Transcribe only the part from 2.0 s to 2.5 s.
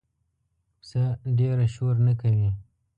نه کوي.